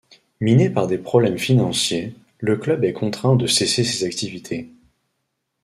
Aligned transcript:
Miné 0.39 0.71
par 0.71 0.87
des 0.87 0.97
problèmes 0.97 1.37
financiers, 1.37 2.15
le 2.39 2.57
club 2.57 2.83
est 2.83 2.91
contraint 2.91 3.35
de 3.35 3.45
cesser 3.45 3.83
ses 3.83 4.03
activités. 4.03 4.67